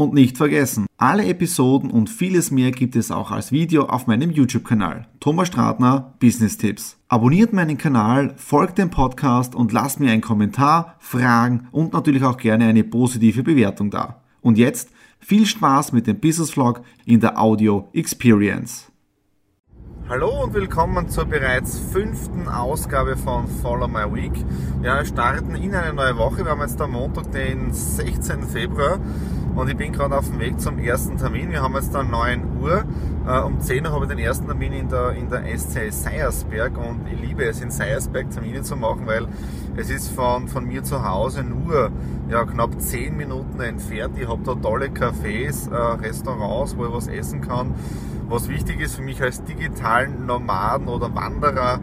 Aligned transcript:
Und 0.00 0.14
nicht 0.14 0.38
vergessen, 0.38 0.86
alle 0.96 1.26
Episoden 1.26 1.90
und 1.90 2.08
vieles 2.08 2.50
mehr 2.50 2.70
gibt 2.70 2.96
es 2.96 3.10
auch 3.10 3.30
als 3.30 3.52
Video 3.52 3.84
auf 3.84 4.06
meinem 4.06 4.30
YouTube-Kanal. 4.30 5.06
Thomas 5.20 5.48
Stratner, 5.48 6.14
Business 6.18 6.56
Tipps. 6.56 6.96
Abonniert 7.08 7.52
meinen 7.52 7.76
Kanal, 7.76 8.32
folgt 8.38 8.78
dem 8.78 8.88
Podcast 8.88 9.54
und 9.54 9.72
lasst 9.72 10.00
mir 10.00 10.10
einen 10.10 10.22
Kommentar, 10.22 10.96
Fragen 11.00 11.68
und 11.70 11.92
natürlich 11.92 12.24
auch 12.24 12.38
gerne 12.38 12.64
eine 12.64 12.82
positive 12.82 13.42
Bewertung 13.42 13.90
da. 13.90 14.22
Und 14.40 14.56
jetzt 14.56 14.88
viel 15.18 15.44
Spaß 15.44 15.92
mit 15.92 16.06
dem 16.06 16.18
Business 16.18 16.52
Vlog 16.52 16.80
in 17.04 17.20
der 17.20 17.38
Audio 17.38 17.90
Experience. 17.92 18.90
Hallo 20.08 20.44
und 20.44 20.54
willkommen 20.54 21.10
zur 21.10 21.26
bereits 21.26 21.78
fünften 21.78 22.48
Ausgabe 22.48 23.18
von 23.18 23.46
Follow 23.46 23.86
My 23.86 24.10
Week. 24.10 24.32
Ja, 24.82 24.96
wir 24.96 25.04
starten 25.04 25.54
in 25.56 25.74
eine 25.74 25.92
neue 25.92 26.16
Woche. 26.16 26.38
Wir 26.38 26.52
haben 26.52 26.62
jetzt 26.62 26.80
am 26.80 26.92
Montag, 26.92 27.30
den 27.32 27.70
16. 27.70 28.44
Februar 28.44 28.98
und 29.60 29.68
ich 29.68 29.76
bin 29.76 29.92
gerade 29.92 30.16
auf 30.16 30.26
dem 30.26 30.40
Weg 30.40 30.58
zum 30.58 30.78
ersten 30.78 31.18
Termin. 31.18 31.50
Wir 31.50 31.60
haben 31.60 31.74
jetzt 31.74 31.94
da 31.94 32.02
9 32.02 32.62
Uhr. 32.62 32.82
Äh, 33.28 33.40
um 33.40 33.60
10 33.60 33.84
Uhr 33.84 33.92
habe 33.92 34.06
ich 34.06 34.08
den 34.08 34.18
ersten 34.18 34.46
Termin 34.46 34.72
in 34.72 34.88
der, 34.88 35.10
in 35.10 35.28
der 35.28 35.44
SCL 35.46 35.92
Seiersberg 35.92 36.78
und 36.78 37.06
ich 37.12 37.20
liebe 37.20 37.44
es 37.44 37.60
in 37.60 37.70
Seiersberg 37.70 38.30
Termine 38.30 38.62
zu 38.62 38.74
machen, 38.76 39.02
weil 39.06 39.28
es 39.76 39.90
ist 39.90 40.12
von, 40.12 40.48
von 40.48 40.64
mir 40.64 40.82
zu 40.82 41.06
Hause 41.06 41.42
nur 41.42 41.90
ja, 42.30 42.44
knapp 42.44 42.80
10 42.80 43.14
Minuten 43.14 43.60
entfernt. 43.60 44.16
Ich 44.18 44.26
habe 44.26 44.42
da 44.44 44.54
tolle 44.54 44.86
Cafés, 44.86 45.70
äh, 45.70 45.76
Restaurants, 46.06 46.74
wo 46.78 46.86
ich 46.86 46.92
was 46.94 47.08
essen 47.08 47.42
kann 47.42 47.74
was 48.30 48.48
wichtig 48.48 48.80
ist 48.80 48.94
für 48.94 49.02
mich 49.02 49.20
als 49.20 49.42
digitalen 49.42 50.24
Nomaden 50.24 50.86
oder 50.86 51.12
Wanderer 51.14 51.80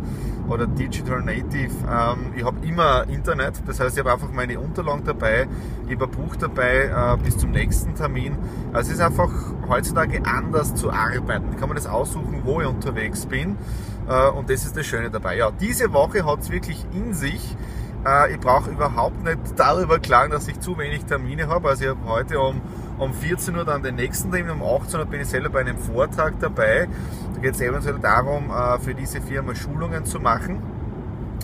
oder 0.50 0.68
Digital 0.68 1.22
Native, 1.22 1.72
ähm, 1.90 2.34
ich 2.36 2.44
habe 2.44 2.66
immer 2.66 3.08
Internet, 3.10 3.62
das 3.66 3.80
heißt, 3.80 3.98
ich 3.98 4.00
habe 4.00 4.14
einfach 4.14 4.32
meine 4.32 4.60
Unterlagen 4.60 5.04
dabei, 5.06 5.48
ich 5.88 5.96
habe 5.96 6.06
ein 6.06 6.12
Buch 6.12 6.36
dabei 6.36 6.86
äh, 6.86 7.24
bis 7.24 7.38
zum 7.38 7.52
nächsten 7.52 7.96
Termin. 7.96 8.38
Also 8.74 8.92
es 8.92 8.98
ist 8.98 9.04
einfach 9.04 9.32
heutzutage 9.68 10.22
anders 10.26 10.76
zu 10.76 10.92
arbeiten. 10.92 11.48
Ich 11.52 11.58
kann 11.58 11.70
mir 11.70 11.76
das 11.76 11.88
aussuchen, 11.88 12.42
wo 12.44 12.62
ich 12.62 12.68
unterwegs 12.68 13.26
bin 13.26 13.58
äh, 14.08 14.30
und 14.30 14.50
das 14.50 14.66
ist 14.66 14.78
das 14.78 14.86
Schöne 14.86 15.10
dabei. 15.10 15.38
Ja, 15.38 15.52
diese 15.52 15.92
Woche 15.94 16.26
hat 16.26 16.42
es 16.42 16.50
wirklich 16.50 16.86
in 16.94 17.14
sich. 17.14 17.56
Äh, 18.06 18.34
ich 18.34 18.40
brauche 18.40 18.70
überhaupt 18.70 19.24
nicht 19.24 19.40
darüber 19.56 20.00
klagen, 20.00 20.32
dass 20.32 20.48
ich 20.48 20.60
zu 20.60 20.78
wenig 20.78 21.06
Termine 21.06 21.48
habe. 21.48 21.70
Also 21.70 21.84
ich 21.84 21.90
habe 21.90 22.06
heute 22.06 22.40
um 22.40 22.62
um 22.98 23.14
14 23.14 23.56
Uhr 23.56 23.66
dann 23.66 23.84
den 23.84 23.96
nächsten 23.96 24.32
Termin, 24.32 24.52
um 24.52 24.64
18 24.64 25.00
Uhr 25.00 25.06
bin 25.06 25.22
ich 25.22 25.28
selber 25.28 25.50
bei 25.50 25.60
einem 25.62 25.78
Vortrag 25.78 26.40
dabei. 26.40 26.88
Da 27.38 27.44
geht 27.44 27.54
es 27.54 27.62
eventuell 27.62 28.00
darum, 28.00 28.50
äh, 28.50 28.80
für 28.80 28.96
diese 28.96 29.22
Firma 29.22 29.54
Schulungen 29.54 30.06
zu 30.06 30.20
machen 30.20 30.60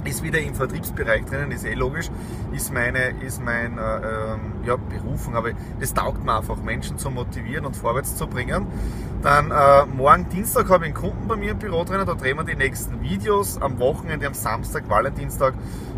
ist 0.05 0.23
wieder 0.23 0.39
im 0.39 0.53
Vertriebsbereich 0.53 1.25
drinnen, 1.25 1.51
ist 1.51 1.65
eh 1.65 1.75
logisch, 1.75 2.09
ist 2.51 2.73
meine, 2.73 3.11
ist 3.21 3.41
mein 3.41 3.77
äh, 3.77 3.81
ähm, 3.81 4.39
ja, 4.65 4.75
Berufung, 4.75 5.35
aber 5.35 5.51
das 5.79 5.93
taugt 5.93 6.25
mir 6.25 6.37
einfach, 6.37 6.57
Menschen 6.57 6.97
zu 6.97 7.09
motivieren 7.09 7.65
und 7.65 7.75
vorwärts 7.75 8.15
zu 8.17 8.27
bringen. 8.27 8.67
Dann 9.21 9.51
äh, 9.51 9.85
morgen 9.85 10.27
Dienstag 10.27 10.69
habe 10.69 10.85
ich 10.85 10.93
einen 10.93 11.01
Kunden 11.01 11.27
bei 11.27 11.37
mir 11.37 11.51
im 11.51 11.59
Büro 11.59 11.85
drinnen, 11.85 12.05
da 12.05 12.15
drehen 12.15 12.37
wir 12.37 12.43
die 12.43 12.55
nächsten 12.55 13.01
Videos. 13.01 13.61
Am 13.61 13.79
Wochenende, 13.79 14.27
am 14.27 14.33
Samstag, 14.33 14.89
Valentinstag, 14.89 15.53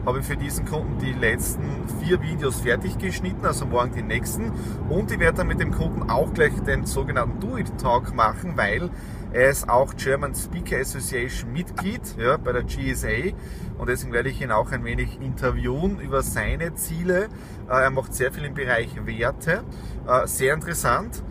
habe 0.06 0.20
ich 0.20 0.25
für 0.25 0.38
diesen 0.38 0.66
Kunden 0.66 1.00
die 1.00 1.14
letzten 1.14 1.64
vier 2.00 2.22
Videos 2.22 2.62
fertig 2.62 3.00
geschnitten, 3.00 3.44
also 3.44 3.66
morgen 3.66 3.91
die 3.96 4.03
nächsten. 4.03 4.52
Und 4.90 5.12
ich 5.12 5.18
werde 5.18 5.40
dann 5.40 5.47
mit 5.47 5.59
dem 5.59 5.72
Kunden 5.72 6.08
auch 6.12 6.31
gleich 6.34 6.53
den 6.68 6.86
sogenannten 6.86 7.40
Do-It-Talk 7.40 8.14
machen, 8.14 8.53
weil 8.56 8.91
er 9.35 9.50
ist 9.50 9.68
auch 9.68 9.94
German 9.96 10.34
Speaker 10.34 10.78
Association 10.79 11.51
Mitglied 11.51 12.01
ja, 12.18 12.38
bei 12.38 12.53
der 12.53 12.63
GSA 12.63 13.34
und 13.78 13.90
deswegen 13.90 14.13
werde 14.13 14.29
ich 14.29 14.41
ihn 14.41 14.50
auch 14.50 14.72
ein 14.72 14.85
wenig 14.85 15.19
interviewen 15.19 16.00
über 16.00 16.23
seine 16.23 16.73
Ziele. 16.75 17.25
Äh, 17.69 17.84
er 17.84 17.90
macht 17.90 18.13
sehr 18.13 18.31
viel 18.31 18.46
im 18.46 18.53
Bereich 18.53 18.96
Werte, 19.06 19.66
äh, 20.07 20.25
sehr 20.25 20.53
interessant. 20.53 21.22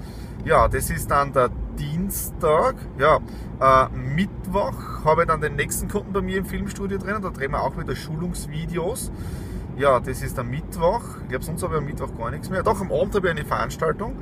Ja, 0.45 0.69
das 0.69 0.91
ist 0.91 1.11
dann 1.11 1.33
der 1.33 1.49
Dienstag. 1.79 2.77
Ja, 2.99 3.21
äh, 3.59 3.89
Mittwoch 3.97 5.05
habe 5.07 5.23
ich 5.23 5.29
dann 5.29 5.41
den 5.41 5.57
nächsten 5.57 5.89
Kunden 5.89 6.13
bei 6.13 6.21
mir 6.21 6.37
im 6.37 6.45
Filmstudio 6.45 6.99
drin. 6.99 7.23
Da 7.23 7.31
drehen 7.31 7.53
wir 7.53 7.63
auch 7.63 7.79
wieder 7.79 7.97
Schulungsvideos. 7.97 9.11
Ja, 9.79 9.99
das 9.99 10.21
ist 10.21 10.37
der 10.37 10.45
Mittwoch. 10.45 11.01
Ich 11.23 11.29
glaube, 11.31 11.45
sonst 11.45 11.63
habe 11.63 11.77
ich 11.77 11.81
am 11.81 11.87
Mittwoch 11.87 12.15
gar 12.19 12.31
nichts 12.31 12.51
mehr. 12.51 12.63
Doch, 12.63 12.83
am 12.83 12.93
Abend 12.93 13.15
habe 13.15 13.29
ich 13.29 13.31
eine 13.33 13.47
Veranstaltung. 13.47 14.17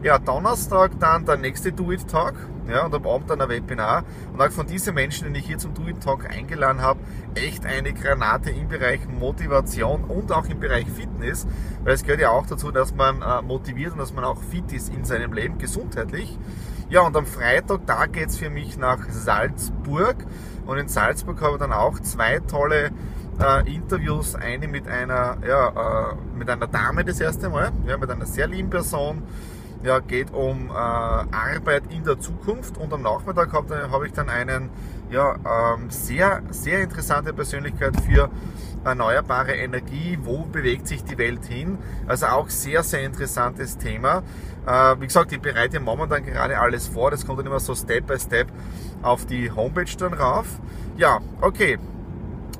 Ja, 0.00 0.16
Donnerstag 0.20 0.92
dann 1.00 1.26
der 1.26 1.38
nächste 1.38 1.72
Do-It-Talk. 1.72 2.34
Ja, 2.68 2.84
und 2.84 2.94
am 2.94 3.04
Abend 3.04 3.30
dann 3.30 3.40
ein 3.40 3.48
Webinar. 3.48 4.04
Und 4.32 4.40
auch 4.40 4.50
von 4.50 4.64
diesen 4.64 4.94
Menschen, 4.94 5.34
die 5.34 5.40
ich 5.40 5.46
hier 5.46 5.58
zum 5.58 5.74
Do-It-Talk 5.74 6.30
eingeladen 6.30 6.80
habe, 6.80 7.00
echt 7.34 7.66
eine 7.66 7.92
Granate 7.92 8.50
im 8.50 8.68
Bereich 8.68 9.00
Motivation 9.08 10.04
und 10.04 10.30
auch 10.30 10.46
im 10.46 10.60
Bereich 10.60 10.86
Fitness. 10.88 11.48
Weil 11.82 11.94
es 11.94 12.04
gehört 12.04 12.20
ja 12.20 12.30
auch 12.30 12.46
dazu, 12.46 12.70
dass 12.70 12.94
man 12.94 13.22
äh, 13.22 13.42
motiviert 13.42 13.94
und 13.94 13.98
dass 13.98 14.12
man 14.12 14.22
auch 14.22 14.40
fit 14.40 14.72
ist 14.72 14.94
in 14.94 15.04
seinem 15.04 15.32
Leben, 15.32 15.58
gesundheitlich. 15.58 16.38
Ja, 16.90 17.00
und 17.00 17.16
am 17.16 17.26
Freitag, 17.26 17.80
da 17.86 18.06
geht 18.06 18.28
es 18.28 18.36
für 18.36 18.50
mich 18.50 18.78
nach 18.78 19.10
Salzburg. 19.10 20.16
Und 20.64 20.78
in 20.78 20.86
Salzburg 20.86 21.40
habe 21.42 21.54
ich 21.54 21.58
dann 21.58 21.72
auch 21.72 21.98
zwei 21.98 22.38
tolle 22.38 22.92
äh, 23.40 23.74
Interviews, 23.74 24.36
eine 24.36 24.68
mit 24.68 24.86
einer, 24.86 25.38
ja, 25.44 26.10
äh, 26.10 26.14
mit 26.38 26.48
einer 26.48 26.68
Dame 26.68 27.04
das 27.04 27.20
erste 27.20 27.48
Mal, 27.48 27.72
ja, 27.84 27.96
mit 27.96 28.08
einer 28.08 28.26
sehr 28.26 28.46
lieben 28.46 28.70
Person. 28.70 29.24
Ja, 29.84 30.00
geht 30.00 30.32
um 30.32 30.70
äh, 30.70 30.72
Arbeit 30.72 31.84
in 31.90 32.02
der 32.02 32.18
Zukunft 32.18 32.76
und 32.78 32.92
am 32.92 33.02
Nachmittag 33.02 33.52
habe 33.52 33.88
hab 33.90 34.04
ich 34.04 34.12
dann 34.12 34.28
einen 34.28 34.70
ja, 35.08 35.36
ähm, 35.36 35.88
sehr, 35.88 36.42
sehr 36.50 36.82
interessante 36.82 37.32
Persönlichkeit 37.32 37.94
für 38.00 38.28
erneuerbare 38.84 39.52
Energie, 39.52 40.18
wo 40.22 40.44
bewegt 40.44 40.88
sich 40.88 41.04
die 41.04 41.16
Welt 41.16 41.44
hin. 41.44 41.78
Also 42.06 42.26
auch 42.26 42.48
sehr, 42.48 42.82
sehr 42.82 43.02
interessantes 43.02 43.78
Thema. 43.78 44.22
Äh, 44.66 44.96
wie 45.00 45.06
gesagt, 45.06 45.32
ich 45.32 45.40
bereite 45.40 45.78
momentan 45.78 46.24
gerade 46.24 46.58
alles 46.58 46.88
vor, 46.88 47.12
das 47.12 47.24
kommt 47.24 47.38
dann 47.38 47.46
immer 47.46 47.60
so 47.60 47.74
Step 47.74 48.06
by 48.06 48.18
Step 48.18 48.48
auf 49.02 49.26
die 49.26 49.50
Homepage 49.50 49.96
dann 49.96 50.14
rauf. 50.14 50.46
Ja, 50.96 51.20
okay, 51.40 51.78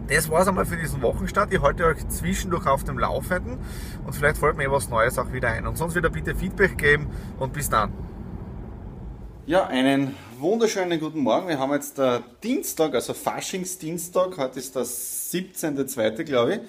das 0.09 0.31
war 0.31 0.41
es 0.41 0.49
einmal 0.49 0.65
für 0.65 0.77
diesen 0.77 1.03
Wochenstart. 1.03 1.53
Ich 1.53 1.61
halte 1.61 1.85
euch 1.85 2.07
zwischendurch 2.09 2.67
auf 2.67 2.83
dem 2.85 2.99
Laufenden 2.99 3.59
und 4.07 4.13
vielleicht 4.15 4.39
fällt 4.39 4.57
mir 4.57 4.71
was 4.73 4.89
Neues 4.89 5.19
auch 5.19 5.33
wieder 5.33 5.51
ein. 5.51 5.67
Und 5.67 5.77
sonst 5.77 5.95
wieder 5.95 6.09
bitte 6.09 6.35
Feedback 6.35 6.79
geben 6.79 7.09
und 7.39 7.53
bis 7.53 7.69
dann. 7.69 7.93
Ja, 9.47 9.67
einen 9.67 10.15
wunderschönen 10.39 10.99
guten 10.99 11.21
Morgen. 11.21 11.49
Wir 11.49 11.59
haben 11.59 11.73
jetzt 11.73 11.99
der 11.99 12.23
Dienstag, 12.43 12.95
also 12.95 13.13
Faschingsdienstag. 13.15 14.39
Heute 14.39 14.59
ist 14.59 14.75
der 14.77 14.83
17.2. 14.83 16.25
glaube 16.25 16.55
ich. 16.55 16.61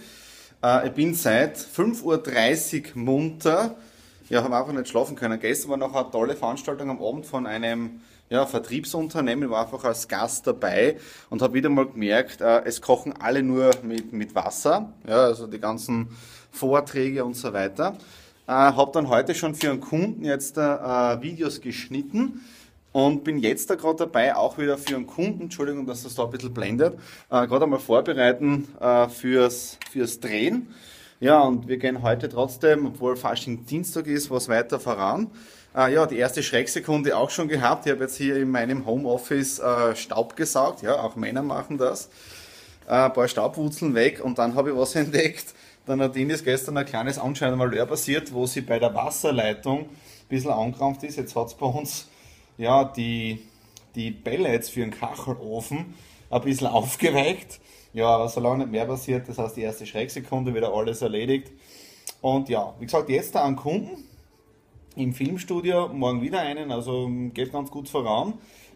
Äh, 0.63 0.87
ich 0.87 0.93
bin 0.93 1.13
seit 1.13 1.57
5.30 1.57 2.95
Uhr 2.95 3.01
munter. 3.01 3.75
Ja, 4.29 4.43
habe 4.43 4.55
einfach 4.55 4.73
nicht 4.73 4.89
schlafen 4.89 5.15
können. 5.15 5.39
Gestern 5.39 5.71
war 5.71 5.77
noch 5.77 5.95
eine 5.95 6.11
tolle 6.11 6.35
Veranstaltung 6.35 6.89
am 6.89 7.01
Abend 7.01 7.25
von 7.25 7.47
einem 7.47 8.01
ja, 8.29 8.45
Vertriebsunternehmen, 8.45 9.49
war 9.49 9.65
einfach 9.65 9.83
als 9.83 10.07
Gast 10.07 10.45
dabei 10.47 10.97
und 11.29 11.41
habe 11.41 11.55
wieder 11.55 11.69
mal 11.69 11.87
gemerkt, 11.87 12.41
äh, 12.41 12.61
es 12.65 12.81
kochen 12.81 13.13
alle 13.19 13.43
nur 13.43 13.71
mit, 13.83 14.13
mit 14.13 14.35
Wasser, 14.35 14.93
ja, 15.07 15.25
also 15.25 15.47
die 15.47 15.59
ganzen 15.59 16.09
Vorträge 16.51 17.25
und 17.25 17.35
so 17.35 17.53
weiter. 17.53 17.97
Äh, 18.47 18.51
habe 18.51 18.91
dann 18.93 19.09
heute 19.09 19.35
schon 19.35 19.55
für 19.55 19.69
einen 19.69 19.81
Kunden 19.81 20.23
jetzt 20.23 20.57
äh, 20.57 21.21
Videos 21.21 21.61
geschnitten 21.61 22.41
und 22.91 23.23
bin 23.23 23.37
jetzt 23.39 23.69
da 23.69 23.75
gerade 23.75 23.97
dabei, 23.97 24.35
auch 24.35 24.57
wieder 24.57 24.77
für 24.77 24.95
einen 24.95 25.07
Kunden, 25.07 25.43
Entschuldigung, 25.43 25.85
dass 25.85 26.03
das 26.03 26.15
da 26.15 26.23
ein 26.23 26.31
bisschen 26.31 26.53
blendet, 26.53 26.95
äh, 27.29 27.47
gerade 27.47 27.65
einmal 27.65 27.79
vorbereiten 27.79 28.67
äh, 28.79 29.07
fürs, 29.07 29.77
fürs 29.91 30.19
Drehen. 30.19 30.73
Ja, 31.21 31.41
und 31.41 31.67
wir 31.67 31.77
gehen 31.77 32.01
heute 32.01 32.29
trotzdem, 32.29 32.85
obwohl 32.85 33.17
Fasching 33.17 33.65
Dienstag 33.65 34.07
ist, 34.07 34.31
was 34.31 34.47
weiter 34.47 34.79
voran. 34.79 35.29
Äh, 35.75 35.93
ja, 35.93 36.05
die 36.05 36.15
erste 36.15 36.41
Schrecksekunde 36.41 37.17
auch 37.17 37.29
schon 37.29 37.49
gehabt. 37.49 37.85
Ich 37.85 37.91
habe 37.91 38.05
jetzt 38.05 38.15
hier 38.15 38.37
in 38.37 38.49
meinem 38.49 38.85
Homeoffice 38.85 39.59
äh, 39.59 39.97
Staub 39.97 40.37
gesaugt. 40.37 40.81
Ja, 40.81 41.01
auch 41.01 41.17
Männer 41.17 41.43
machen 41.43 41.77
das. 41.77 42.09
Äh, 42.87 42.93
ein 42.93 43.11
paar 43.11 43.27
Staubwurzeln 43.27 43.95
weg 43.95 44.23
und 44.23 44.39
dann 44.39 44.55
habe 44.55 44.69
ich 44.69 44.77
was 44.77 44.95
entdeckt. 44.95 45.53
Der 45.85 45.97
Nadine 45.97 46.35
ist 46.35 46.45
gestern 46.45 46.77
ein 46.77 46.85
kleines 46.85 47.19
anscheinend 47.19 47.57
Malheur 47.57 47.85
passiert, 47.85 48.33
wo 48.33 48.45
sie 48.45 48.61
bei 48.61 48.79
der 48.79 48.95
Wasserleitung 48.95 49.79
ein 49.81 49.89
bisschen 50.29 50.51
angekrampft 50.51 51.03
ist. 51.03 51.17
Jetzt 51.17 51.35
hat 51.35 51.47
es 51.47 51.53
bei 51.53 51.65
uns 51.65 52.07
ja, 52.57 52.85
die, 52.85 53.41
die 53.93 54.11
Pellets 54.11 54.69
für 54.69 54.79
den 54.79 54.91
Kachelofen 54.91 55.95
ein 56.29 56.41
bisschen 56.41 56.67
aufgeweicht. 56.67 57.59
Ja, 57.93 58.07
aber 58.07 58.29
solange 58.29 58.59
nicht 58.59 58.71
mehr 58.71 58.85
passiert, 58.85 59.27
das 59.27 59.37
heißt 59.37 59.57
die 59.57 59.61
erste 59.61 59.85
Schrecksekunde 59.85 60.53
wieder 60.53 60.73
alles 60.73 61.01
erledigt. 61.01 61.51
Und 62.21 62.49
ja, 62.49 62.73
wie 62.79 62.85
gesagt, 62.85 63.09
jetzt 63.09 63.33
da 63.35 63.43
an 63.43 63.55
Kunden, 63.55 64.03
im 64.95 65.13
Filmstudio, 65.13 65.87
morgen 65.87 66.21
wieder 66.21 66.39
einen, 66.41 66.71
also 66.71 67.09
geht 67.33 67.51
ganz 67.51 67.71
gut 67.71 67.87
voran. 67.87 68.33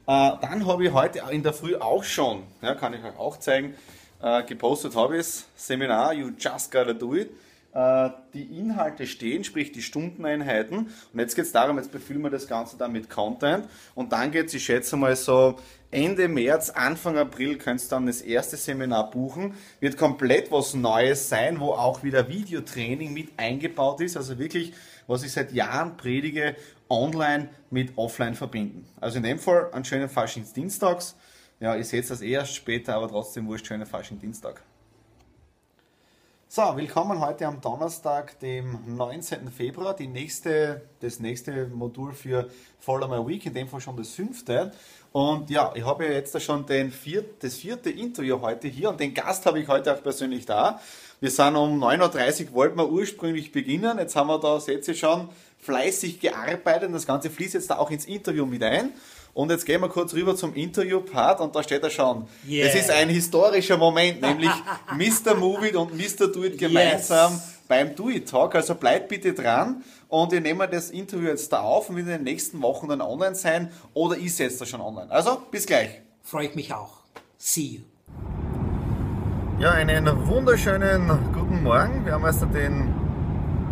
Äh, 0.07 0.31
dann 0.41 0.65
habe 0.65 0.85
ich 0.85 0.93
heute 0.93 1.21
in 1.31 1.43
der 1.43 1.53
Früh 1.53 1.75
auch 1.75 2.03
schon, 2.03 2.43
ja, 2.61 2.75
kann 2.75 2.93
ich 2.93 3.03
euch 3.03 3.17
auch 3.17 3.37
zeigen, 3.37 3.75
äh, 4.21 4.43
gepostet 4.43 4.95
habe 4.95 5.17
ich 5.17 5.25
Seminar 5.55 6.13
You 6.13 6.31
Just 6.37 6.71
Gotta 6.71 6.93
Do 6.93 7.13
It. 7.15 7.29
Äh, 7.73 8.11
die 8.35 8.59
Inhalte 8.59 9.07
stehen, 9.07 9.43
sprich 9.43 9.71
die 9.71 9.81
Stundeneinheiten. 9.81 10.77
Und 11.11 11.19
jetzt 11.19 11.35
geht 11.35 11.45
es 11.45 11.51
darum, 11.51 11.77
jetzt 11.77 11.91
befüllen 11.91 12.21
wir 12.21 12.29
das 12.29 12.47
Ganze 12.47 12.77
dann 12.77 12.91
mit 12.91 13.09
Content. 13.09 13.67
Und 13.95 14.11
dann 14.11 14.31
geht 14.31 14.47
es, 14.47 14.53
ich 14.53 14.63
schätze 14.63 14.95
mal 14.95 15.15
so 15.15 15.57
Ende 15.89 16.27
März, 16.27 16.69
Anfang 16.69 17.17
April 17.17 17.57
könnt 17.57 17.81
ihr 17.81 17.89
dann 17.89 18.05
das 18.05 18.21
erste 18.21 18.57
Seminar 18.57 19.09
buchen. 19.09 19.55
Wird 19.79 19.97
komplett 19.97 20.51
was 20.51 20.75
Neues 20.75 21.29
sein, 21.29 21.59
wo 21.59 21.71
auch 21.71 22.03
wieder 22.03 22.27
Videotraining 22.27 23.11
mit 23.11 23.29
eingebaut 23.37 24.01
ist. 24.01 24.17
Also 24.17 24.37
wirklich, 24.37 24.73
was 25.07 25.23
ich 25.23 25.31
seit 25.31 25.51
Jahren 25.51 25.97
predige, 25.97 26.55
online 26.89 27.49
mit 27.71 27.97
offline 27.97 28.35
verbinden. 28.35 28.87
Also 29.01 29.17
in 29.17 29.23
dem 29.23 29.39
Fall 29.39 29.71
einen 29.71 29.85
schönen 29.85 30.09
Faschingsdienstags. 30.09 31.15
Ja, 31.59 31.75
ihr 31.75 31.85
seht 31.85 32.07
das 32.09 32.21
erst 32.21 32.53
später, 32.53 32.95
aber 32.95 33.07
trotzdem 33.07 33.47
wurscht, 33.47 33.65
schönen 33.65 33.85
Faschingdienstag. 33.85 34.63
So, 36.55 36.61
willkommen 36.75 37.19
heute 37.19 37.47
am 37.47 37.61
Donnerstag, 37.61 38.39
dem 38.39 38.77
19. 38.85 39.49
Februar, 39.49 39.95
die 39.95 40.05
nächste, 40.05 40.83
das 40.99 41.19
nächste 41.19 41.65
Modul 41.65 42.13
für 42.13 42.47
Follow 42.79 43.07
My 43.07 43.27
Week, 43.27 43.43
in 43.47 43.55
dem 43.55 43.67
Fall 43.67 43.81
schon 43.81 43.97
das 43.97 44.09
fünfte. 44.09 44.71
Und 45.11 45.49
ja, 45.49 45.71
ich 45.73 45.83
habe 45.83 46.05
jetzt 46.05 46.39
schon 46.43 46.63
den 46.67 46.91
viert, 46.91 47.43
das 47.43 47.55
vierte 47.55 47.89
Interview 47.89 48.39
heute 48.39 48.67
hier 48.67 48.91
und 48.91 48.99
den 48.99 49.15
Gast 49.15 49.47
habe 49.47 49.61
ich 49.61 49.67
heute 49.67 49.95
auch 49.95 50.03
persönlich 50.03 50.45
da. 50.45 50.79
Wir 51.19 51.31
sind 51.31 51.55
um 51.55 51.83
9.30 51.83 52.49
Uhr, 52.49 52.53
wollten 52.53 52.77
wir 52.77 52.87
ursprünglich 52.87 53.51
beginnen. 53.51 53.97
Jetzt 53.97 54.15
haben 54.15 54.27
wir 54.27 54.37
da, 54.37 54.59
seht 54.59 54.87
ihr 54.87 54.93
schon, 54.93 55.29
fleißig 55.57 56.19
gearbeitet 56.19 56.83
und 56.83 56.93
das 56.93 57.07
Ganze 57.07 57.31
fließt 57.31 57.55
jetzt 57.55 57.71
da 57.71 57.79
auch 57.79 57.89
ins 57.89 58.05
Interview 58.05 58.45
mit 58.45 58.61
ein. 58.61 58.91
Und 59.33 59.49
jetzt 59.49 59.65
gehen 59.65 59.81
wir 59.81 59.89
kurz 59.89 60.13
rüber 60.13 60.35
zum 60.35 60.53
Interview-Part 60.53 61.41
und 61.41 61.55
da 61.55 61.63
steht 61.63 61.81
er 61.81 61.89
schon. 61.89 62.27
Yeah. 62.47 62.67
Es 62.67 62.75
ist 62.75 62.91
ein 62.91 63.09
historischer 63.09 63.77
Moment, 63.77 64.21
nämlich 64.21 64.51
Mr. 64.95 65.33
Move 65.35 65.67
It 65.67 65.75
und 65.75 65.95
Mr. 65.95 66.27
Do 66.27 66.43
It 66.43 66.59
gemeinsam 66.59 67.33
yes. 67.33 67.41
beim 67.67 67.95
Do 67.95 68.09
It 68.09 68.29
Talk. 68.29 68.53
Also 68.53 68.75
bleibt 68.75 69.09
bitte 69.09 69.33
dran 69.33 69.83
und 70.07 70.31
wir 70.31 70.39
nehmen 70.39 70.67
das 70.71 70.91
Interview 70.91 71.29
jetzt 71.29 71.51
da 71.51 71.61
auf 71.61 71.89
und 71.89 71.95
wird 71.95 72.05
in 72.05 72.13
den 72.13 72.23
nächsten 72.23 72.61
Wochen 72.61 72.89
dann 72.89 73.01
online 73.01 73.33
sein 73.33 73.71
oder 73.95 74.17
ist 74.17 74.37
jetzt 74.37 74.61
da 74.61 74.67
schon 74.67 74.81
online. 74.81 75.09
Also 75.09 75.41
bis 75.49 75.65
gleich. 75.65 76.01
Freue 76.21 76.47
ich 76.47 76.55
mich 76.55 76.71
auch. 76.71 76.99
See 77.39 77.61
you. 77.61 77.81
Ja, 79.59 79.71
einen 79.71 80.27
wunderschönen 80.27 81.07
guten 81.33 81.63
Morgen. 81.63 82.05
Wir 82.05 82.13
haben 82.13 82.25
also 82.25 82.45
den 82.45 82.93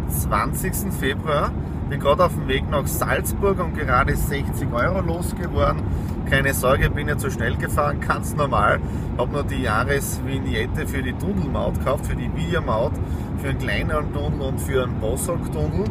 20. 0.09 0.91
Februar. 0.99 1.51
Bin 1.91 1.99
gerade 1.99 2.23
auf 2.23 2.33
dem 2.33 2.47
Weg 2.47 2.69
nach 2.69 2.87
Salzburg 2.87 3.59
und 3.59 3.77
gerade 3.77 4.15
60 4.15 4.71
Euro 4.71 5.01
losgeworden. 5.01 5.83
Keine 6.29 6.53
Sorge, 6.53 6.89
bin 6.89 7.09
ja 7.09 7.17
zu 7.17 7.29
schnell 7.29 7.57
gefahren, 7.57 7.99
ganz 8.07 8.33
normal. 8.33 8.79
Habe 9.17 9.33
nur 9.33 9.43
die 9.43 9.63
Jahresvignette 9.63 10.87
für 10.87 11.03
die 11.03 11.11
Tunnelmaut 11.11 11.79
gekauft, 11.79 12.05
für 12.05 12.15
die 12.15 12.33
Videomaut, 12.33 12.93
für 13.39 13.49
einen 13.49 13.59
kleineren 13.59 14.13
Tunnel 14.13 14.39
und 14.39 14.61
für 14.61 14.83
einen 14.83 15.01
Bossok-Tunnel. 15.01 15.83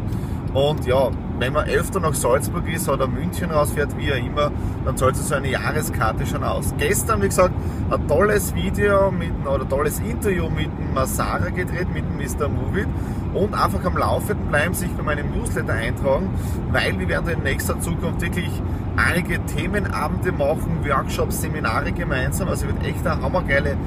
Und 0.54 0.86
ja, 0.86 1.10
wenn 1.40 1.54
man 1.54 1.66
öfter 1.68 2.00
nach 2.00 2.12
Salzburg 2.12 2.68
ist 2.68 2.86
oder 2.88 3.06
München 3.06 3.50
rausfährt, 3.50 3.96
wie 3.96 4.12
auch 4.12 4.16
immer, 4.16 4.52
dann 4.84 4.96
zahlt 4.96 5.16
sich 5.16 5.24
so 5.24 5.34
eine 5.34 5.50
Jahreskarte 5.50 6.26
schon 6.26 6.44
aus. 6.44 6.74
Gestern, 6.76 7.22
wie 7.22 7.28
gesagt, 7.28 7.54
ein 7.90 8.08
tolles 8.08 8.54
Video 8.54 9.10
mit, 9.10 9.32
oder 9.46 9.66
tolles 9.66 10.00
Interview 10.00 10.50
mit 10.50 10.66
dem 10.66 10.92
Masara 10.92 11.48
gedreht, 11.48 11.88
mit 11.94 12.04
dem 12.04 12.16
Mr. 12.18 12.48
Movie 12.48 12.84
und 13.32 13.54
einfach 13.54 13.82
am 13.86 13.96
Laufenden 13.96 14.48
bleiben, 14.48 14.74
sich 14.74 14.90
bei 14.90 15.02
meinem 15.02 15.30
Newsletter 15.30 15.72
eintragen, 15.72 16.28
weil 16.72 16.98
wir 16.98 17.08
werden 17.08 17.30
in 17.30 17.42
nächster 17.42 17.80
Zukunft 17.80 18.20
wirklich 18.20 18.50
einige 18.96 19.42
Themenabende 19.46 20.32
machen, 20.32 20.84
Workshops, 20.84 21.40
Seminare 21.40 21.92
gemeinsam, 21.92 22.48
also 22.48 22.66
wird 22.66 22.84
echt 22.84 23.06
eine 23.06 23.22
hammergeile, 23.22 23.78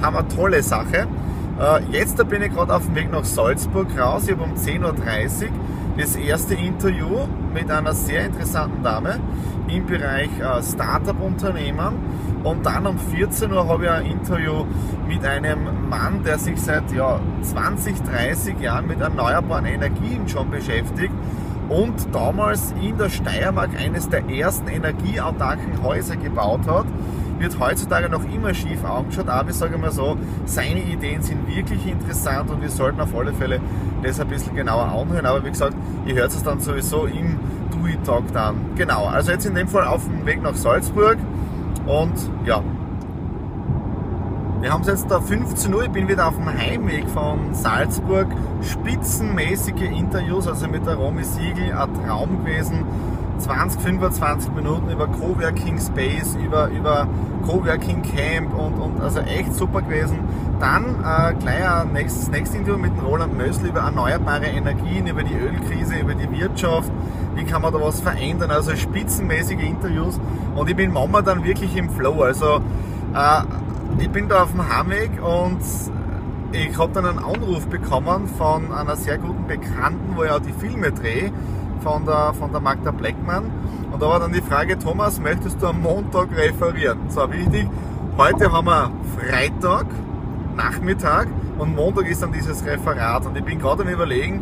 hammer 0.00 0.28
tolle 0.28 0.62
Sache. 0.62 1.08
Äh, 1.58 1.82
jetzt 1.90 2.16
bin 2.28 2.42
ich 2.42 2.52
gerade 2.52 2.72
auf 2.72 2.86
dem 2.86 2.94
Weg 2.94 3.10
nach 3.10 3.24
Salzburg 3.24 3.88
raus, 3.98 4.24
ich 4.26 4.32
habe 4.32 4.44
um 4.44 4.54
10.30 4.54 4.82
Uhr 4.84 5.50
das 6.02 6.16
erste 6.16 6.54
Interview 6.54 7.28
mit 7.54 7.70
einer 7.70 7.94
sehr 7.94 8.26
interessanten 8.26 8.82
Dame 8.82 9.20
im 9.68 9.86
Bereich 9.86 10.30
äh, 10.40 10.60
Startup-Unternehmen. 10.60 11.94
Und 12.42 12.66
dann 12.66 12.86
um 12.86 12.98
14 12.98 13.52
Uhr 13.52 13.68
habe 13.68 13.84
ich 13.84 13.90
ein 13.90 14.06
Interview 14.06 14.64
mit 15.06 15.24
einem 15.24 15.88
Mann, 15.88 16.24
der 16.24 16.40
sich 16.40 16.60
seit 16.60 16.90
ja, 16.90 17.20
20, 17.42 18.02
30 18.02 18.60
Jahren 18.60 18.88
mit 18.88 19.00
erneuerbaren 19.00 19.66
Energien 19.66 20.28
schon 20.28 20.50
beschäftigt 20.50 21.14
und 21.68 22.12
damals 22.12 22.74
in 22.82 22.98
der 22.98 23.08
Steiermark 23.08 23.70
eines 23.78 24.08
der 24.08 24.28
ersten 24.28 24.66
energieautarken 24.66 25.84
Häuser 25.84 26.16
gebaut 26.16 26.66
hat 26.66 26.86
wird 27.42 27.58
heutzutage 27.58 28.08
noch 28.08 28.24
immer 28.24 28.54
schief 28.54 28.84
angeschaut, 28.84 29.28
aber 29.28 29.50
ich 29.50 29.56
sage 29.56 29.76
mal 29.76 29.90
so, 29.90 30.16
seine 30.46 30.80
Ideen 30.80 31.22
sind 31.22 31.46
wirklich 31.48 31.86
interessant 31.86 32.50
und 32.50 32.62
wir 32.62 32.70
sollten 32.70 33.00
auf 33.00 33.14
alle 33.14 33.32
Fälle 33.32 33.60
das 34.02 34.20
ein 34.20 34.28
bisschen 34.28 34.54
genauer 34.54 34.84
anhören. 34.84 35.26
Aber 35.26 35.44
wie 35.44 35.50
gesagt, 35.50 35.74
ihr 36.06 36.14
hört 36.14 36.30
es 36.30 36.42
dann 36.42 36.60
sowieso 36.60 37.06
im 37.06 37.38
Do-It-Talk 37.72 38.32
dann. 38.32 38.56
Genau, 38.76 39.06
also 39.06 39.32
jetzt 39.32 39.44
in 39.44 39.54
dem 39.54 39.68
Fall 39.68 39.86
auf 39.86 40.04
dem 40.04 40.24
Weg 40.24 40.40
nach 40.42 40.54
Salzburg 40.54 41.18
und 41.86 42.14
ja, 42.46 42.62
wir 44.60 44.72
haben 44.72 44.82
es 44.82 44.86
jetzt 44.86 45.10
da 45.10 45.20
15 45.20 45.74
Uhr, 45.74 45.82
ich 45.82 45.90
bin 45.90 46.06
wieder 46.06 46.28
auf 46.28 46.36
dem 46.36 46.46
Heimweg 46.46 47.08
von 47.08 47.52
Salzburg. 47.52 48.28
Spitzenmäßige 48.62 49.90
Interviews, 49.90 50.46
also 50.46 50.68
mit 50.68 50.86
der 50.86 50.94
Romy 50.94 51.24
Siegel, 51.24 51.72
ein 51.72 52.06
Traum 52.06 52.44
gewesen. 52.44 52.84
20, 53.38 53.80
25 53.80 54.52
Minuten 54.52 54.90
über 54.90 55.06
Coworking 55.06 55.78
Space, 55.78 56.36
über, 56.36 56.68
über 56.68 57.06
Coworking 57.46 58.02
Camp 58.02 58.54
und, 58.54 58.74
und 58.74 59.00
also 59.00 59.20
echt 59.20 59.54
super 59.54 59.82
gewesen. 59.82 60.18
Dann 60.60 60.84
äh, 61.04 61.34
gleich 61.34 61.68
ein 61.68 61.92
nächstes, 61.92 62.30
nächstes 62.30 62.58
Interview 62.58 62.78
mit 62.78 62.92
Roland 63.04 63.36
Mössl 63.36 63.66
über 63.66 63.80
erneuerbare 63.80 64.46
Energien, 64.46 65.06
über 65.06 65.22
die 65.22 65.34
Ölkrise, 65.34 65.96
über 65.96 66.14
die 66.14 66.30
Wirtschaft, 66.30 66.90
wie 67.34 67.44
kann 67.44 67.62
man 67.62 67.72
da 67.72 67.80
was 67.80 68.00
verändern, 68.00 68.50
also 68.50 68.74
spitzenmäßige 68.76 69.62
Interviews. 69.62 70.20
Und 70.54 70.68
ich 70.68 70.76
bin 70.76 70.92
momentan 70.92 71.44
wirklich 71.44 71.76
im 71.76 71.90
Flow, 71.90 72.22
also 72.22 72.60
äh, 73.14 73.42
ich 73.98 74.10
bin 74.10 74.28
da 74.28 74.44
auf 74.44 74.52
dem 74.52 74.68
Heimweg 74.68 75.10
und 75.22 75.60
ich 76.52 76.78
habe 76.78 76.92
dann 76.92 77.06
einen 77.06 77.18
Anruf 77.18 77.66
bekommen 77.66 78.28
von 78.28 78.72
einer 78.72 78.96
sehr 78.96 79.18
guten 79.18 79.46
Bekannten, 79.46 80.16
wo 80.16 80.24
ich 80.24 80.30
auch 80.30 80.40
die 80.40 80.52
Filme 80.52 80.92
drehe 80.92 81.32
von 81.82 82.04
der, 82.04 82.32
von 82.38 82.52
der 82.52 82.60
Magda 82.60 82.90
Bleckmann. 82.90 83.50
Und 83.92 84.00
da 84.00 84.06
war 84.06 84.20
dann 84.20 84.32
die 84.32 84.40
Frage, 84.40 84.78
Thomas, 84.78 85.20
möchtest 85.20 85.60
du 85.60 85.66
am 85.66 85.82
Montag 85.82 86.28
referieren? 86.36 86.98
So 87.08 87.30
wichtig, 87.30 87.68
heute 88.16 88.50
haben 88.50 88.66
wir 88.66 88.90
Freitag, 89.18 89.86
Nachmittag 90.56 91.28
und 91.58 91.74
Montag 91.74 92.08
ist 92.08 92.22
dann 92.22 92.32
dieses 92.32 92.64
Referat. 92.64 93.26
Und 93.26 93.36
ich 93.36 93.44
bin 93.44 93.58
gerade 93.58 93.82
am 93.82 93.88
überlegen, 93.88 94.40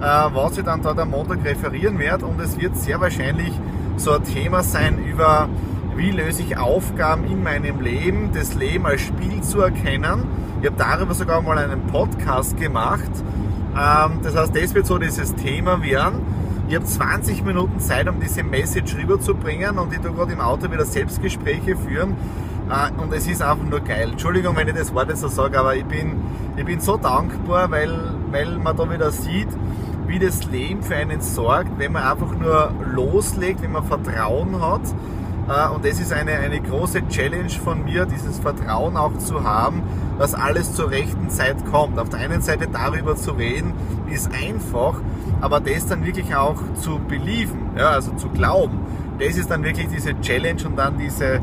äh, 0.00 0.04
was 0.04 0.56
ich 0.56 0.64
dann 0.64 0.82
dort 0.82 0.98
am 0.98 1.10
Montag 1.10 1.44
referieren 1.44 1.98
werde. 1.98 2.26
Und 2.26 2.40
es 2.40 2.58
wird 2.58 2.76
sehr 2.76 3.00
wahrscheinlich 3.00 3.52
so 3.96 4.12
ein 4.12 4.24
Thema 4.24 4.62
sein 4.62 4.98
über, 5.04 5.48
wie 5.96 6.10
löse 6.10 6.42
ich 6.42 6.56
Aufgaben 6.56 7.24
in 7.24 7.42
meinem 7.42 7.80
Leben, 7.80 8.30
das 8.32 8.54
Leben 8.54 8.86
als 8.86 9.02
Spiel 9.02 9.42
zu 9.42 9.60
erkennen. 9.60 10.24
Ich 10.60 10.66
habe 10.66 10.76
darüber 10.78 11.14
sogar 11.14 11.42
mal 11.42 11.58
einen 11.58 11.86
Podcast 11.88 12.56
gemacht. 12.56 13.10
Ähm, 13.78 14.20
das 14.22 14.36
heißt, 14.36 14.56
das 14.56 14.74
wird 14.74 14.86
so 14.86 14.98
dieses 14.98 15.34
Thema 15.34 15.82
werden. 15.82 16.45
Ich 16.68 16.74
habe 16.74 16.84
20 16.84 17.44
Minuten 17.44 17.78
Zeit, 17.78 18.08
um 18.08 18.18
diese 18.18 18.42
Message 18.42 18.96
rüberzubringen 18.96 19.78
und 19.78 19.92
ich 19.92 20.00
tue 20.00 20.12
gerade 20.12 20.32
im 20.32 20.40
Auto 20.40 20.68
wieder 20.72 20.84
Selbstgespräche 20.84 21.76
führen. 21.76 22.16
Äh, 22.68 23.00
und 23.00 23.12
es 23.12 23.28
ist 23.28 23.40
einfach 23.40 23.64
nur 23.64 23.78
geil. 23.78 24.08
Entschuldigung, 24.10 24.56
wenn 24.56 24.66
ich 24.66 24.74
das 24.74 24.92
Wort 24.92 25.08
jetzt 25.08 25.20
so 25.20 25.28
sage, 25.28 25.60
aber 25.60 25.76
ich 25.76 25.84
bin, 25.84 26.16
ich 26.56 26.64
bin 26.64 26.80
so 26.80 26.96
dankbar, 26.96 27.70
weil, 27.70 27.96
weil 28.32 28.58
man 28.58 28.76
da 28.76 28.90
wieder 28.90 29.12
sieht, 29.12 29.46
wie 30.08 30.18
das 30.18 30.44
Leben 30.50 30.82
für 30.82 30.96
einen 30.96 31.20
sorgt, 31.20 31.78
wenn 31.78 31.92
man 31.92 32.02
einfach 32.02 32.34
nur 32.36 32.72
loslegt, 32.84 33.62
wenn 33.62 33.70
man 33.70 33.84
Vertrauen 33.84 34.60
hat. 34.60 34.82
Äh, 35.48 35.68
und 35.74 35.84
das 35.84 36.00
ist 36.00 36.12
eine, 36.12 36.32
eine 36.32 36.60
große 36.60 37.06
Challenge 37.08 37.50
von 37.50 37.84
mir, 37.84 38.06
dieses 38.06 38.38
Vertrauen 38.38 38.96
auch 38.96 39.16
zu 39.18 39.44
haben, 39.44 39.82
dass 40.18 40.34
alles 40.34 40.74
zur 40.74 40.90
rechten 40.90 41.30
Zeit 41.30 41.56
kommt. 41.70 41.98
Auf 41.98 42.08
der 42.08 42.20
einen 42.20 42.42
Seite 42.42 42.68
darüber 42.72 43.16
zu 43.16 43.32
reden, 43.32 43.72
ist 44.10 44.30
einfach, 44.32 45.00
aber 45.40 45.60
das 45.60 45.86
dann 45.86 46.04
wirklich 46.04 46.34
auch 46.34 46.56
zu 46.80 46.98
believen, 46.98 47.70
ja, 47.76 47.90
also 47.90 48.12
zu 48.12 48.28
glauben, 48.28 48.80
das 49.18 49.36
ist 49.36 49.50
dann 49.50 49.64
wirklich 49.64 49.88
diese 49.88 50.18
Challenge 50.20 50.62
und 50.66 50.76
dann 50.76 50.98
diese, 50.98 51.40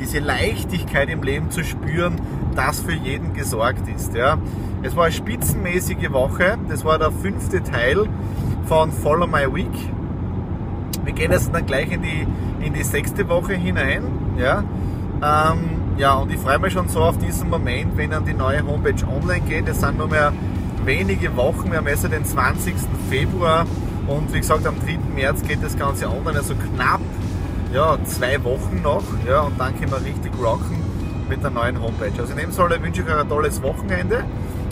diese 0.00 0.18
Leichtigkeit 0.18 1.08
im 1.08 1.22
Leben 1.22 1.50
zu 1.50 1.64
spüren, 1.64 2.20
dass 2.54 2.80
für 2.80 2.92
jeden 2.92 3.34
gesorgt 3.34 3.88
ist. 3.88 4.14
Ja. 4.14 4.38
Es 4.82 4.96
war 4.96 5.04
eine 5.04 5.12
spitzenmäßige 5.12 6.12
Woche, 6.12 6.58
das 6.68 6.84
war 6.84 6.98
der 6.98 7.10
fünfte 7.10 7.62
Teil 7.62 8.08
von 8.66 8.92
Follow 8.92 9.26
My 9.26 9.52
Week. 9.52 9.90
Wir 11.04 11.12
gehen 11.12 11.32
jetzt 11.32 11.54
dann 11.54 11.66
gleich 11.66 11.90
in 11.90 12.02
die, 12.02 12.26
in 12.64 12.74
die 12.74 12.82
sechste 12.82 13.28
Woche 13.28 13.54
hinein. 13.54 14.04
Ja. 14.38 14.64
Ähm, 15.22 15.58
ja, 15.96 16.14
und 16.14 16.30
ich 16.32 16.38
freue 16.38 16.58
mich 16.58 16.72
schon 16.72 16.88
so 16.88 17.00
auf 17.00 17.18
diesen 17.18 17.48
Moment, 17.48 17.96
wenn 17.96 18.10
dann 18.10 18.24
die 18.24 18.34
neue 18.34 18.66
Homepage 18.66 19.06
online 19.06 19.40
geht. 19.46 19.68
Es 19.68 19.80
sind 19.80 19.98
nur 19.98 20.08
mehr 20.08 20.32
wenige 20.84 21.34
Wochen, 21.36 21.70
wir 21.70 21.78
haben 21.78 21.86
erst 21.86 22.04
den 22.04 22.24
20. 22.24 22.74
Februar 23.08 23.64
Und 24.06 24.32
wie 24.34 24.40
gesagt, 24.40 24.66
am 24.66 24.74
3. 24.80 24.98
März 25.14 25.42
geht 25.42 25.62
das 25.62 25.78
Ganze 25.78 26.10
online, 26.10 26.38
also 26.38 26.54
knapp 26.54 27.00
ja, 27.72 27.98
zwei 28.04 28.42
Wochen 28.44 28.80
noch. 28.82 29.02
Ja, 29.26 29.40
und 29.40 29.58
dann 29.58 29.78
können 29.78 29.90
wir 29.90 30.04
richtig 30.04 30.32
rocken 30.40 30.76
mit 31.28 31.42
der 31.42 31.50
neuen 31.50 31.80
Homepage. 31.80 32.12
Also 32.18 32.32
in 32.32 32.38
dem 32.38 32.52
Sinne 32.52 32.80
wünsche 32.82 33.02
ich 33.02 33.08
euch 33.08 33.20
ein 33.20 33.28
tolles 33.28 33.60
Wochenende 33.62 34.24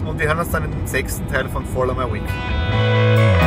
und 0.07 0.19
wir 0.19 0.29
hören 0.29 0.39
uns 0.39 0.51
dann 0.51 0.65
im 0.65 0.87
sechsten 0.87 1.27
Teil 1.29 1.49
von 1.49 1.65
Follow 1.65 1.95
My 1.95 2.13
Week. 2.13 3.42